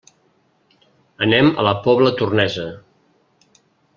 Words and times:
Anem 1.25 1.51
a 1.63 1.67
la 1.69 1.75
Pobla 1.85 2.13
Tornesa. 2.23 2.67